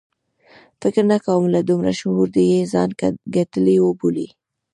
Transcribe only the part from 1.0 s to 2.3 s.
نه کوم له دومره شعور